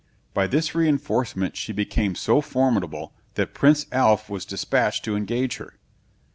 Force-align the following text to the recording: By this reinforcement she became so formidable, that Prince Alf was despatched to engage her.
By 0.33 0.47
this 0.47 0.73
reinforcement 0.73 1.55
she 1.55 1.71
became 1.73 2.15
so 2.15 2.41
formidable, 2.41 3.13
that 3.35 3.53
Prince 3.53 3.85
Alf 3.91 4.31
was 4.31 4.45
despatched 4.45 5.05
to 5.05 5.15
engage 5.15 5.57
her. 5.57 5.75